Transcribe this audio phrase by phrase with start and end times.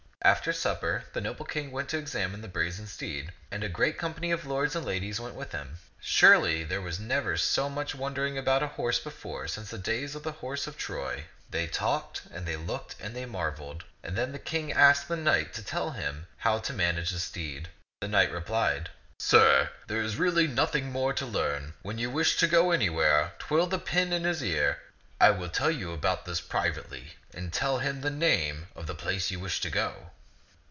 [0.23, 4.29] After supper the noble King went to examine the brazen steed, and a great company
[4.29, 5.79] of lords and ladies went with him.
[5.99, 10.13] Surely, there was never so much won dering about a horse before since the days
[10.13, 11.25] of the horse of Troy.
[11.49, 15.15] They talked and they looked and they mar veled; and then the King asked the
[15.15, 17.69] knight to tell him how to manage the steed.
[17.99, 21.73] The knight replied," Sir, there is really nothing more to learn.
[21.81, 24.83] When you wish to go anywhere, twirl the pin in his ear—
[25.21, 28.87] I will tell you about this privately— and tell him the name of ^^t ^C|uire'0
[28.87, 30.11] ^<xk 173 the place to which you wish to go.